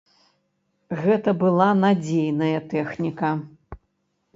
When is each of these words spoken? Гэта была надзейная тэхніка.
Гэта 1.03 1.29
была 1.45 1.69
надзейная 1.85 2.59
тэхніка. 2.77 3.31